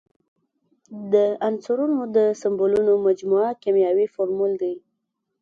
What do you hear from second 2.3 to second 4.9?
سمبولونو مجموعه کیمیاوي فورمول دی.